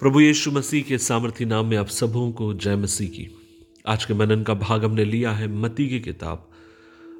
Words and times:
प्रभु 0.00 0.20
यीशु 0.20 0.50
मसीह 0.50 0.82
के 0.82 0.96
सामर्थ्य 0.98 1.44
नाम 1.44 1.66
में 1.66 1.76
आप 1.76 1.88
सबों 1.88 2.30
को 2.32 2.52
जय 2.54 2.76
मसीह 2.76 3.08
की। 3.08 3.26
आज 3.86 4.04
के 4.04 4.14
मनन 4.14 4.42
का 4.42 4.54
भाग 4.54 4.84
हमने 4.84 5.04
लिया 5.04 5.32
है 5.32 5.48
मती 5.54 5.88
की 5.88 5.98
किताब, 6.00 6.48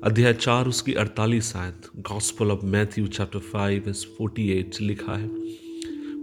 अध्याय 0.05 0.33
चार, 0.35 0.69
उसकी 0.69 0.95
अड़तालीस 0.95 1.55
आयत। 1.57 1.91
Gospel 1.99 2.51
of 2.51 2.65
Matthew 2.67 3.07
chapter 3.09 3.39
five 3.39 3.89
इस 3.89 4.07
फोर्टी 4.19 4.49
एट 4.51 4.81
लिखा 4.81 5.17
है, 5.17 5.29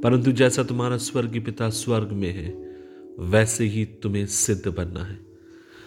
परंतु 0.01 0.31
जैसा 0.31 0.63
तुम्हारा 0.63 0.97
स्वर्ग 0.97 1.39
पिता 1.46 1.70
स्वर्ग 1.75 2.12
में 2.13 2.31
है, 2.31 2.49
वैसे 3.19 3.65
ही 3.65 3.85
तुम्हें 4.03 4.26
सिद्ध 4.26 4.67
बनना 4.67 5.03
है। 5.03 5.19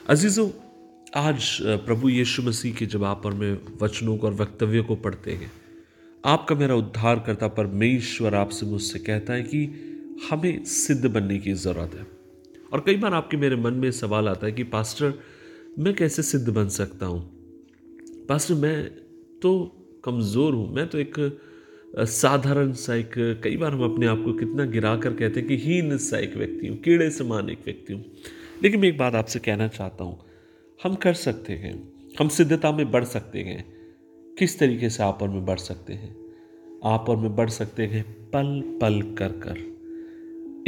अजीजों, 0.09 0.49
आज 1.17 1.57
प्रभु 1.63 2.09
यीशु 2.09 2.43
मसीह 2.43 2.75
के 2.75 2.87
जब 2.87 3.05
आप 3.05 3.27
और 3.27 3.35
मैं 3.35 3.57
वचनों 3.83 4.17
को 4.17 4.27
और 4.27 4.35
वक्तव्यों 4.37 4.85
को 4.85 4.97
पढ़ते 4.97 5.33
हैं। 5.33 5.53
आपका 6.25 6.55
मेरा 6.55 6.75
उद्धार 6.77 7.25
करता 7.27 7.49
परमेश्वर 7.51 8.35
आपसे 8.37 8.67
मुझसे 8.67 8.99
कहता 8.99 9.33
है 9.33 9.43
कि 9.43 9.87
हमें 10.29 10.65
सिद्ध 10.65 11.07
बनने 11.07 11.39
की 11.39 11.53
ज़रूरत 11.53 11.95
है। 11.95 12.07
और 12.73 12.81
कई 12.81 12.97
बार 12.97 13.15
आपके 13.15 13.37
मेरे 13.37 13.57
मन 13.57 13.75
में 13.75 13.91
सवाल 13.91 14.29
आता 14.29 14.47
है 14.47 14.53
कि, 14.53 14.63
पास्टर, 14.63 15.13
मैं 15.79 15.95
कैसे 15.95 16.23
सिद्ध 16.23 16.49
बन 16.49 16.69
सकता 16.69 17.07
हूँ? 17.07 17.21
पास्टर, 18.29 18.55
मैं 18.55 18.91
तो 19.43 19.77
कमज़ोर 20.05 20.55
हूँ। 20.55 20.75
मैं 20.75 20.87
तो 20.87 20.99
एक 20.99 21.41
साधारण 21.99 22.73
सा 22.73 22.95
एक, 22.95 23.41
कई 23.45 23.57
बार 23.57 23.73
हम 23.73 23.83
अपने 23.85 24.07
आप 24.07 24.23
को 24.25 24.33
कितना 24.33 24.65
गिरा 24.65 24.97
कर 24.97 25.15
कहते 25.15 25.41
हैं 25.41 25.49
कि 25.49 25.57
हीन 25.57 25.97
सा 25.99 26.19
एक 26.19 26.37
व्यक्ति 26.37 26.67
हूँ, 26.67 26.77
कीड़े 26.77 27.11
समान 27.11 27.51
एक 27.51 27.59
व्यक्ति 27.65 27.93
हूँ। 27.93 28.05
लेकिन 28.63 28.81
मैं 28.81 28.89
एक 28.89 28.99
बात 28.99 29.15
आपसे 29.15 29.39
कहना 29.39 29.69
चाहता 29.69 30.05
हूँ, 30.05 30.19
हम 30.81 30.95
कर 30.95 31.15
सकते 31.15 31.53
हैं, 31.53 31.93
हम 32.21 32.29
सिद्धता 32.29 32.73
में 32.73 32.91
बढ़ 32.91 33.05
सकते 33.05 33.39
हैं। 33.39 33.65
किस 34.39 34.59
तरीके 34.59 34.91
से 34.91 35.03
आप 35.03 35.23
और 35.23 35.29
में 35.29 35.45
बढ़ 35.47 35.59
सकते 35.59 35.93
हैं? 35.93 36.17
आप 36.85 37.09
और 37.09 37.17
में 37.17 37.35
बढ़ 37.37 37.51
सकते 37.51 37.87
हैं 37.87 38.05
पल 38.31 38.79
पल 38.81 39.03
कर 39.19 39.29
कर 39.29 39.70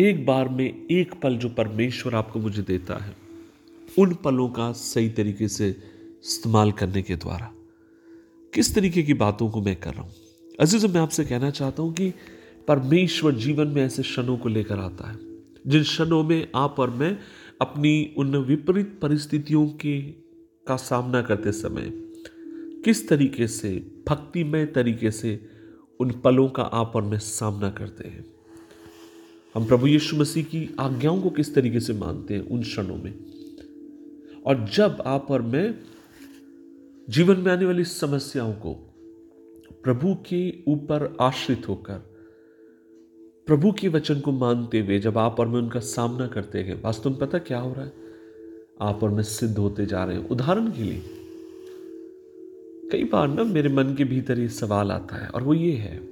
एक 0.00 0.26
बार 0.26 0.48
में 0.48 0.86
एक 0.90 1.20
पल 1.22 1.36
जो 1.36 1.48
परमेश्वर 1.48 2.14
आपको 2.14 2.40
मुझे 2.40 2.62
देता 2.62 2.94
है, 3.04 3.16
उन 3.98 4.14
पलों 4.14 4.48
का 4.48 4.72
सही 4.72 5.08
तरीके 5.08 5.48
से 5.48 5.68
इस्तेमाल 6.24 6.72
करने 6.72 7.02
के 7.02 7.16
द्वारा। 7.16 7.52
किस 8.54 8.74
तरीके 8.74 9.02
की 9.02 9.14
बातों 9.14 9.50
को 9.50 9.62
मैं 9.62 9.76
कर 9.76 9.92
रहा 9.92 10.02
हूँ? 10.02 10.12
अज़ीज़, 10.60 10.86
मैं 10.86 11.00
आपसे 11.00 11.24
कहना 11.24 11.50
चाहता 11.50 11.82
हूँ 11.82 11.92
कि 11.92 12.12
परमेश्वर 12.68 13.32
जीवन 13.32 13.66
में 13.66 13.82
ऐसे 13.84 14.02
क्षणों 14.02 14.36
को 14.36 14.48
लेकर 14.48 14.78
आता 14.78 15.10
है, 15.10 15.18
जिन 15.66 15.82
क्षणों 15.82 16.22
में 16.24 16.48
आप 16.54 16.76
और 16.78 16.90
मैं 16.90 17.18
अपनी 17.60 18.14
उन 18.18 18.36
विपरीत 18.36 18.98
परिस्थितियों 19.02 19.66
के, 19.68 20.00
का 20.66 20.76
सामना 20.76 21.22
करते 21.22 21.52
समय 21.52 21.92
किस 22.84 23.08
तरीके 23.08 23.46
से, 23.46 24.02
भक्तिमय 24.08 24.66
तरीके 24.66 25.10
से 25.10 25.40
उन 26.00 26.10
पलों 26.10 26.48
का 26.48 26.62
आप 26.62 26.92
और 26.96 27.02
मैं 27.02 27.18
सामना 27.18 27.70
करते 27.70 28.08
हैं। 28.08 28.24
हम 29.54 29.64
प्रभु 29.64 29.86
यीशु 29.86 30.16
मसीह 30.16 30.44
की 30.44 30.74
आज्ञाओं 30.80 31.22
को 31.22 31.30
किस 31.30 31.54
तरीके 31.54 31.80
से 31.80 31.92
मानते 31.92 32.34
हैं 32.34 32.48
उन 32.48 32.62
क्षणों 32.62 32.96
में? 32.96 33.14
और 34.46 34.70
जब 34.74 35.02
आप 35.06 35.26
और 35.30 35.42
मैं 35.42 35.74
जीवन 37.10 37.36
में 37.36 37.52
आने 37.52 37.64
वाली 37.64 37.84
समस्याओं 37.84 38.52
को 38.52 38.94
प्रभु 39.84 40.14
के 40.14 40.54
ऊपर 40.68 41.16
आश्रित 41.20 41.68
होकर, 41.68 41.94
प्रभु 43.46 43.72
के 43.72 43.88
वचन 43.88 44.20
को 44.20 44.32
मानते 44.32 44.80
हुए 44.80 44.98
जब 44.98 45.18
आप 45.18 45.40
और 45.40 45.48
मैं 45.48 45.58
उनका 45.58 45.80
सामना 45.80 46.26
करते 46.26 46.58
हैं, 46.58 46.82
वास्तव 46.82 47.10
में 47.10 47.18
पता 47.18 47.38
क्या 47.38 47.58
हो 47.58 47.72
रहा 47.72 47.84
है? 47.84 47.92
आप 48.80 49.02
और 49.02 49.10
मैं 49.10 49.22
सिद्ध 49.22 49.58
होते 49.58 49.86
जा 49.86 50.04
रहे 50.04 50.16
हैं। 50.16 50.28
उदाहरण 50.28 50.70
के 50.70 50.82
लिए, 50.82 51.02
कई 52.92 53.04
बार 53.04 53.28
ना 53.28 53.44
मेरे 53.44 53.68
मन 53.68 53.94
के 53.94 54.04
भीतर 54.04 54.38
ये 54.38 54.48
सवाल 54.48 54.92
आता 54.92 55.16
है 55.16 55.28
और 55.28 55.42
वो 55.42 55.54
ये 55.54 55.72
है 55.72 56.11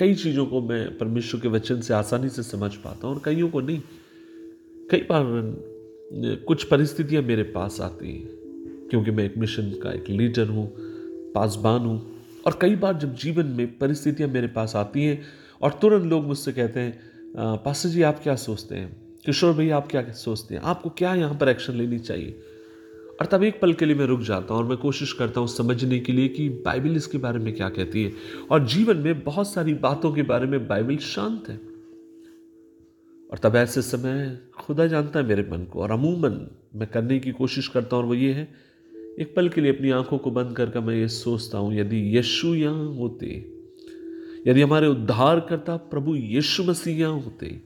कई 0.00 0.14
चीज़ों 0.14 0.44
को 0.46 0.60
मैं 0.62 0.98
परमेश्वर 0.98 1.40
के 1.40 1.48
वचन 1.48 1.80
से 1.80 1.94
आसानी 1.94 2.28
से 2.28 2.42
समझ 2.42 2.74
पाता 2.76 3.06
हूँ 3.06 3.14
और 3.14 3.22
कईयों 3.24 3.48
को 3.50 3.60
नहीं। 3.60 3.80
कई 4.90 5.06
बार 5.10 5.24
कुछ 6.44 6.64
परिस्थितियाँ 6.64 7.22
मेरे 7.22 7.42
पास 7.52 7.80
आती 7.80 8.12
हैं, 8.12 8.28
क्योंकि 8.90 9.10
मैं 9.10 9.24
एक 9.24 9.36
मिशन 9.38 9.70
का 9.82 9.92
एक 9.92 10.08
लीडर 10.08 10.48
हूँ, 10.48 10.66
पासबान 11.34 11.80
हूँ, 11.80 12.00
और 12.46 12.58
कई 12.60 12.76
बार 12.76 12.96
जब 12.98 13.14
जीवन 13.16 13.46
में 13.48 13.66
परिस्थितियाँ 13.78 14.28
मेरे 14.30 14.46
पास 14.48 14.76
आती 14.76 15.04
हैं 15.04 15.20
और 15.62 15.78
तुरंत 15.82 16.06
लोग 16.06 16.24
मुझसे 16.26 16.52
कहते 16.52 16.80
हैं 16.80 17.58
पास्टर 17.64 17.88
जी, 17.88 18.02
आप 18.02 18.22
क्या 18.22 18.34
सोचते 18.38 18.74
हैं? 18.74 18.96
किशोर 19.26 19.52
भैया, 19.54 19.76
आप 19.76 19.88
क्या 19.90 20.02
सोचते 20.14 20.54
हैं? 20.54 20.62
आपको 20.62 20.90
क्या 20.90 21.14
यहाँ 21.14 21.34
पर 21.34 21.48
एक्शन 21.48 21.74
लेनी 21.74 21.98
चाहिए? 22.00 22.40
और 23.20 23.26
तब 23.26 23.42
एक 23.44 23.60
पल 23.60 23.72
के 23.72 23.84
लिए 23.84 23.96
मैं 23.96 24.06
रुक 24.06 24.20
जाता 24.22 24.54
हूँ 24.54 24.62
और 24.62 24.68
मैं 24.68 24.76
कोशिश 24.78 25.12
करता 25.12 25.40
हूँ 25.40 25.48
समझने 25.48 25.98
के 25.98 26.12
लिए 26.12 26.28
कि 26.28 26.48
बाइबल 26.64 26.96
इसके 26.96 27.18
बारे 27.18 27.38
में 27.38 27.52
क्या 27.54 27.68
कहती 27.68 28.04
है। 28.04 28.12
और 28.50 28.64
जीवन 28.66 28.96
में 28.96 29.22
बहुत 29.24 29.50
सारी 29.50 29.74
बातों 29.82 30.12
के 30.12 30.22
बारे 30.22 30.46
में 30.46 30.66
बाइबल 30.68 30.96
शांत 30.96 31.48
है। 31.48 31.56
और 33.30 33.38
तब 33.38 33.56
ऐसे 33.56 33.82
समय 33.82 34.38
खुदा 34.58 34.86
जानता 34.86 35.18
है 35.18 35.26
मेरे 35.26 35.42
मन 35.42 35.64
को 35.64 35.82
और 35.82 35.90
अमूमन 35.90 36.40
मैं 36.76 36.88
करने 36.88 37.18
की 37.18 37.32
कोशिश 37.32 37.68
करता 37.68 37.96
हूँ 37.96 38.02
और 38.04 38.08
वो 38.08 38.14
ये 38.14 38.32
है, 38.32 38.48
एक 39.20 39.34
पल 39.36 39.48
के 39.48 39.60
लिए 39.60 39.72
अपनी 39.72 39.90
आँखों 39.90 40.18
को 40.18 40.30
बंद 40.30 40.56
करके 40.56 40.80
मैं 40.80 40.94
ये 40.94 41.08
सोचता 41.10 41.58
हूँ, 41.58 41.74
यदि 41.74 42.18
यशु 42.18 42.54
यहाँ 42.54 42.94
होते, 42.96 43.26
यदि 44.46 44.62
हमारे 44.62 44.86
उद्धार 44.86 45.40
करता 45.40 45.76
प्रभु 45.76 46.14
यीशु 46.14 46.64
मसीह 46.64 46.98
यहाँ 46.98 47.20
होते, 47.20 47.60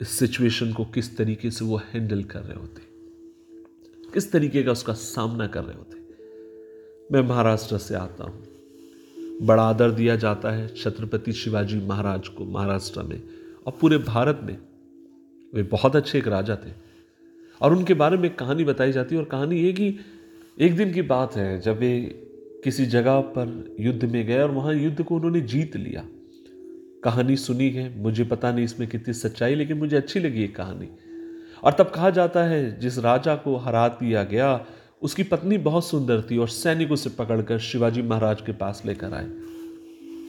इस 0.00 0.18
सिचुएशन 0.18 0.72
को 0.72 0.84
किस 0.84 1.16
तरीके 1.16 1.50
से 1.50 1.64
वो 1.64 1.76
हैंडल 1.84 2.22
कर 2.24 2.40
रहे 2.40 2.58
होते। 2.58 2.85
किस 4.16 4.32
तरीके 4.32 4.62
का 4.62 4.72
उसका 4.72 4.92
सामना 4.92 5.46
कर 5.46 5.64
रहे 5.64 5.76
होते? 5.76 5.96
मैं 7.12 7.28
महाराष्ट्र 7.28 7.78
से 7.78 7.94
आता 7.94 8.24
हूँ। 8.24 8.44
बड़ा 9.42 9.62
आदर 9.62 9.90
दिया 9.90 10.16
जाता 10.16 10.50
है 10.50 10.68
छत्रपति 10.68 11.32
शिवाजी 11.32 11.80
महाराज 11.80 12.28
को 12.28 12.44
महाराष्ट्र 12.44 13.02
में 13.02 13.22
और 13.66 13.78
पूरे 13.80 13.98
भारत 13.98 14.40
में। 14.42 14.58
वे 15.54 15.62
बहुत 15.62 15.96
अच्छे 15.96 16.18
एक 16.18 16.28
राजा 16.28 16.56
थे। 16.56 16.72
और 17.60 17.72
उनके 17.72 17.94
बारे 17.94 18.16
में 18.16 18.34
कहानी 18.34 18.64
बताई 18.64 18.92
जाती 18.92 19.14
है 19.14 19.20
और 19.20 19.28
कहानी 19.28 19.60
ये 19.60 19.72
कि 19.72 19.96
एक 20.60 20.76
दिन 20.76 20.92
की 20.92 21.02
बात 21.02 21.36
है, 21.36 21.60
जब 21.60 21.78
वे 21.78 22.00
किसी 22.64 22.86
जगह 22.86 23.20
पर 23.20 23.76
युद्ध 23.80 24.04
में 24.04 24.26
गए 24.26 24.42
और 24.42 24.50
वहाँ 24.50 24.74
युद्ध 24.74 25.02
को 25.02 25.16
उन्होंने 25.16 25.40
जीत 25.40 25.76
लिया। 25.76 26.04
कहानी 27.04 27.36
सुनी 27.36 27.70
है, 27.70 28.02
मुझे 28.02 28.24
पता 28.24 28.52
नहीं 28.52 28.64
इसमें 28.64 28.88
कितनी 28.88 29.14
सच्चाई, 29.14 29.54
लेकिन 29.54 29.78
मुझे 29.78 29.96
अच्छी 29.96 30.20
लगी 30.20 30.40
ये 30.40 30.48
कहानी। 30.48 30.88
और 31.64 31.72
तब 31.72 31.90
कहा 31.90 32.10
जाता 32.10 32.44
है, 32.44 32.80
जिस 32.80 32.98
राजा 32.98 33.36
को 33.36 33.56
हरा 33.56 33.88
दिया 33.88 34.24
गया, 34.24 34.66
उसकी 35.02 35.22
पत्नी 35.22 35.58
बहुत 35.58 35.86
सुंदर 35.86 36.22
थी 36.22 36.38
और 36.38 36.48
सैनिक 36.48 36.92
उसे 36.92 37.10
पकड़कर 37.10 37.58
शिवाजी 37.58 38.02
महाराज 38.02 38.40
के 38.40 38.52
पास 38.52 38.82
लेकर 38.86 39.12
आए। 39.12 39.30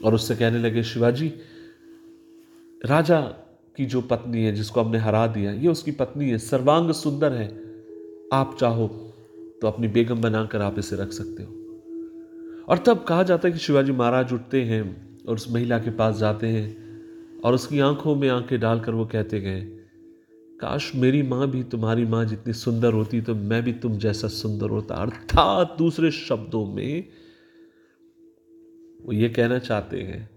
और 0.04 0.14
उससे 0.14 0.36
कहने 0.36 0.58
लगे, 0.58 0.82
शिवाजी, 0.82 1.32
राजा 2.86 3.20
की 3.76 3.84
जो 3.84 4.00
पत्नी 4.00 4.44
है, 4.44 4.52
जिसको 4.52 4.80
हमने 4.80 4.98
हरा 4.98 5.26
दिया, 5.26 5.52
ये 5.52 5.68
उसकी 5.68 5.90
पत्नी 5.90 6.30
है, 6.30 6.38
सर्वांग 6.38 6.92
सुंदर 6.92 7.32
है। 7.32 7.60
आप 8.32 8.56
चाहो 8.60 8.88
तो 9.62 9.68
अपनी 9.68 9.88
बेगम 9.88 10.20
बनाकर 10.20 10.60
आप 10.60 10.78
इसे 10.78 10.96
रख 10.96 11.12
सकते 11.12 11.42
हो। 11.42 11.52
और 12.68 12.78
तब 12.78 13.04
कहा 13.04 13.22
जाता 13.22 13.48
है 13.48 13.52
कि 13.52 13.58
शिवाजी 13.58 13.92
महाराज 13.92 14.32
उठते 14.32 14.62
हैं 14.62 15.08
और 15.26 15.34
उस 15.34 15.52
महिला 15.52 15.78
के 15.78 15.90
पास 15.90 16.16
जाते 16.16 16.46
हैं 16.46 16.76
और 17.40 17.54
उसकी 17.54 17.80
आँखों 17.80 18.14
में 18.14 18.28
आँखें 18.28 18.60
डालकर 18.60 18.92
वो 18.92 19.06
कहते 19.06 19.40
गए 19.40 19.77
काश 20.60 20.90
मेरी 20.94 21.22
माँ 21.22 21.50
भी 21.50 21.62
तुम्हारी 21.64 22.04
माँ 22.06 22.24
जितनी 22.24 22.52
सुंदर 22.52 22.92
होती 22.92 23.20
तो 23.20 23.34
मैं 23.34 23.62
भी 23.62 23.72
तुम 23.74 23.98
जैसा 23.98 24.28
सुंदर 24.28 24.70
होता। 24.70 24.94
अर्थात 24.96 25.74
दूसरे 25.78 26.10
शब्दों 26.10 26.64
में 26.66 27.08
वो 29.00 29.12
ये 29.12 29.28
कहना 29.28 29.58
चाहते 29.58 30.00
हैं, 30.02 30.28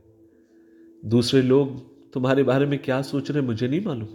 दूसरे 1.04 1.42
लोग 1.42 1.80
तुम्हारे 2.14 2.44
बारे 2.44 2.66
में 2.66 2.78
क्या 2.80 3.02
सोच 3.02 3.32
रहे 3.32 3.42
मुझे 3.42 3.68
नहीं 3.68 3.82
मालूम। 3.86 4.08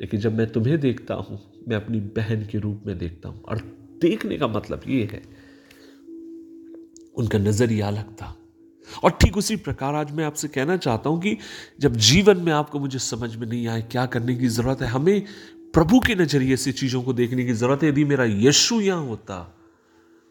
लेकिन 0.00 0.20
जब 0.20 0.36
मैं 0.36 0.46
तुम्हें 0.52 0.78
देखता 0.80 1.14
हूँ, 1.14 1.38
मैं 1.68 1.76
अपनी 1.76 2.00
बहन 2.16 2.46
के 2.46 2.58
रूप 2.58 2.82
में 2.86 2.96
देखता 2.98 3.28
हूँ। 3.28 3.42
और 3.42 3.58
देखने 4.02 4.38
का 4.38 4.46
मतलब 4.48 4.82
ये 4.88 5.02
है, 5.04 5.22
उनका 7.14 7.38
नज़रिया 7.38 7.88
अलग 7.88 8.12
था। 8.14 8.34
और 9.04 9.10
ठीक 9.10 9.36
उसी 9.36 9.56
प्रकार 9.56 9.94
आज 9.94 10.12
मैं 10.12 10.24
आपसे 10.24 10.48
कहना 10.48 10.76
चाहता 10.76 11.10
हूँ 11.10 11.20
कि 11.20 11.36
जब 11.80 11.96
जीवन 11.96 12.36
में 12.36 12.52
आपको 12.52 12.80
मुझे 12.80 12.98
समझ 12.98 13.34
में 13.36 13.46
नहीं 13.46 13.66
आए 13.68 13.82
क्या 13.82 14.06
करने 14.06 14.34
की 14.34 14.48
ज़रूरत 14.48 14.82
है, 14.82 14.88
हमें 14.88 15.24
प्रभु 15.74 16.00
के 16.00 16.14
नज़रिए 16.14 16.56
से 16.56 16.72
चीज़ों 16.72 17.02
को 17.02 17.12
देखने 17.12 17.44
की 17.44 17.52
ज़रूरत 17.52 17.82
है। 17.82 17.88
यदि 17.88 18.04
मेरा 18.04 18.24
यशु 18.24 18.80
यहाँ 18.80 19.06
होता 19.06 19.56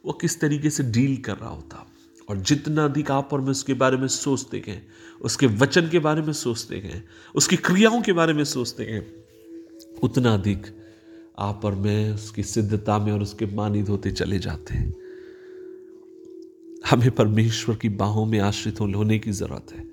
वो 0.03 0.13
किस 0.13 0.39
तरीके 0.41 0.69
से 0.69 0.83
डील 0.83 1.17
कर 1.17 1.37
रहा 1.37 1.49
होता? 1.49 1.85
और 2.29 2.37
जितना 2.37 2.85
अधिक 2.85 3.11
आप 3.11 3.33
और 3.33 3.41
मैं 3.41 3.51
उसके 3.51 3.73
बारे 3.73 3.97
में 3.97 4.07
सोचते 4.07 4.59
गए, 4.59 4.81
उसके 5.21 5.47
वचन 5.47 5.89
के 5.89 5.99
बारे 5.99 6.21
में 6.21 6.33
सोचते 6.33 6.79
गए, 6.79 7.01
उसकी 7.35 7.55
क्रियाओं 7.55 8.01
के 8.01 8.13
बारे 8.13 8.33
में 8.33 8.43
सोचते 8.43 8.85
गए, 8.85 9.05
उतना 10.03 10.33
अधिक 10.33 10.67
आप 11.39 11.65
और 11.65 11.75
मैं 11.75 12.11
उसकी 12.11 12.43
सिद्धता 12.43 12.97
में 12.99 13.11
और 13.11 13.21
उसके 13.21 13.45
मानित 13.45 13.89
होते 13.89 14.11
चले 14.11 14.39
जाते 14.39 14.73
हैं। 14.73 14.93
हमें 16.89 17.11
परमेश्वर 17.11 17.75
की 17.75 17.89
बाहों 17.89 18.25
में 18.25 18.39
आश्रित 18.39 18.81
होने 18.81 19.19
की 19.19 19.31
ज़रूरत 19.31 19.67
है। 19.71 19.85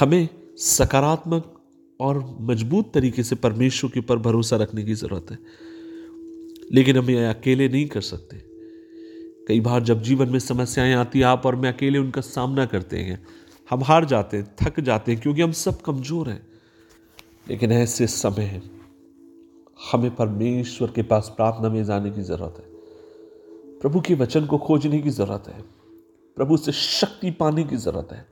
हमें 0.00 0.28
सकारात्मक 0.56 1.60
और 2.00 2.36
मज़बूत 2.40 2.92
तरीके 2.94 3.22
से 3.22 3.36
परमेश्वर 3.36 3.90
के 3.90 4.00
ऊपर 4.00 4.16
भरोसा 4.16 4.56
रखने 4.56 4.82
की 4.82 4.94
ज़रूरत 4.94 5.26
है। 5.30 5.38
लेकिन 6.72 6.96
हम 6.96 7.10
यह 7.10 7.30
अकेले 7.30 7.68
नहीं 7.68 7.86
कर 7.86 8.00
सकते। 8.00 8.36
कई 9.48 9.60
बार 9.60 9.82
जब 9.82 10.02
जीवन 10.02 10.28
में 10.28 10.38
समस्याएँ 10.38 10.94
आती 10.94 11.22
आप 11.22 11.46
और 11.46 11.56
मैं 11.56 11.72
अकेले 11.72 11.98
उनका 11.98 12.20
सामना 12.20 12.66
करते 12.66 12.98
हैं। 12.98 13.26
हम 13.70 13.82
हार 13.84 14.04
जाते 14.04 14.36
हैं, 14.36 14.54
थक 14.62 14.80
जाते 14.80 15.12
हैं, 15.12 15.20
क्योंकि 15.20 15.42
हम 15.42 15.52
सब 15.52 15.80
कमज़ोर 15.80 16.28
हैं। 16.28 16.46
लेकिन 17.50 17.72
ऐसे 17.72 18.06
समय 18.06 18.62
हमें 19.92 20.16
परमेश्वर 20.16 20.90
के 20.90 21.02
पास 21.02 21.32
प्रार्थना 21.36 21.68
में 21.68 21.84
जाने 21.84 22.10
की 22.10 22.22
ज़रूरत 22.22 22.54
है। 22.58 22.65
प्रभु 23.82 24.00
के 24.00 24.14
वचन 24.14 24.46
को 24.46 24.58
खोजने 24.58 25.00
की 25.00 25.10
ज़रूरत 25.10 25.44
है। 25.48 25.62
प्रभु 26.36 26.56
से 26.56 26.72
शक्ति 26.72 27.30
पाने 27.30 27.64
की 27.64 27.76
ज़रूरत 27.76 28.08
है। 28.12 28.26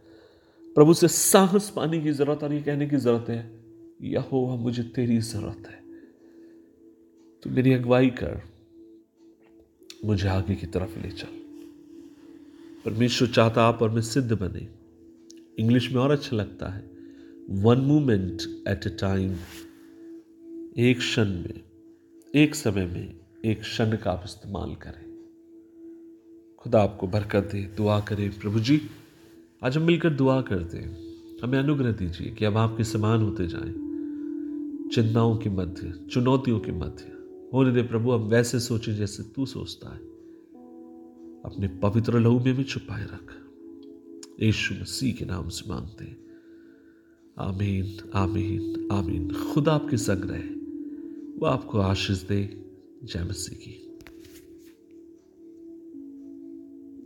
प्रभु 0.74 0.94
से 0.94 1.08
साहस 1.08 1.70
पाने 1.70 2.00
की 2.00 2.12
ज़रूरत 2.12 2.42
और 2.42 2.52
ये 2.52 2.62
कहने 2.62 2.86
की 2.86 2.96
ज़रूरत 2.96 3.26
है, 3.28 3.64
यहोवा, 4.02 4.56
मुझे 4.56 4.82
तेरी 4.82 5.18
ज़रूरत 5.18 5.62
है। 5.66 5.84
तो 7.42 7.50
मेरी 7.50 7.72
अगुवाई 7.72 8.10
कर, 8.10 8.42
मुझे 10.04 10.28
आगे 10.28 10.54
की 10.54 10.66
तरफ़ 10.66 10.98
ले 10.98 11.10
चल। 11.10 11.44
परमेश्वर 12.84 13.28
चाहता 13.28 13.64
आप 13.64 13.82
और 13.82 13.90
मैं 13.90 14.02
सिद्ध 14.02 14.32
बने। 14.32 14.68
इंग्लिश 15.58 15.92
में 15.92 16.00
और 16.02 16.10
अच्छा 16.10 16.36
लगता 16.36 16.68
है। 16.68 16.90
One 17.50 17.78
moment 17.78 18.42
at 18.68 18.86
a 18.86 18.90
time 18.90 19.36
एक 20.78 20.98
क्षण 20.98 21.24
में, 21.24 21.60
एक 22.34 22.54
समय 22.54 22.86
में, 22.86 23.14
एक 23.44 23.60
क्षण 23.60 23.96
का 23.96 24.10
आप 24.10 24.22
इस्तेमाल 24.24 24.74
करें। 24.74 25.13
खुदा 26.64 26.82
आपको 26.82 27.06
बरकत 27.06 27.48
दे, 27.52 27.62
दुआ 27.76 28.00
करें 28.00 28.40
प्रभु 28.40 28.60
जी। 28.60 28.80
आज 29.64 29.76
हम 29.76 29.82
मिलकर 29.82 30.10
दुआ 30.10 30.42
करते 30.42 30.78
हैं। 30.78 30.98
हमें 31.42 31.58
अनुग्रह 31.58 31.92
दीजिए 31.92 32.30
कि 32.30 32.44
हम 32.44 32.56
आपके 32.56 32.84
समान 32.84 33.22
होते 33.22 33.46
जाएँ। 33.46 33.72
चिंताओं 34.94 35.36
के 35.36 35.50
मध्य, 35.50 36.06
चुनौतियों 36.10 36.60
के 36.60 36.72
मध्य। 36.72 37.12
होने 37.54 37.72
दे 37.72 37.82
प्रभु, 37.82 38.12
हम 38.12 38.28
वैसे 38.28 38.60
सोचे 38.60 38.94
जैसे 38.94 39.22
तू 39.22 39.46
सोचता 39.46 39.88
है। 39.94 40.00
अपने 41.44 41.68
पवित्र 41.68 42.20
लहू 42.20 42.40
में 42.40 42.54
भी 42.54 42.64
छुपाए 42.64 43.04
रख। 43.04 43.36
यीशु 44.42 44.74
मसीह 44.74 45.12
के 45.12 45.24
नाम 45.24 45.48
से 45.48 45.70
मांगते 45.70 46.04
हैं। 46.04 46.16
आमीन 47.38 48.10
आमीन 48.14 48.88
आमीन। 48.92 49.32
खुदा 49.54 49.72
आपके 49.72 49.96
संग 49.96 50.30
रहे। 50.30 50.48
वो 51.38 51.46
आपको 51.46 51.78
आशीष 51.78 52.22
दे। 52.22 52.64
जय 53.04 53.24
मसीह 53.24 53.58
की। 53.58 53.83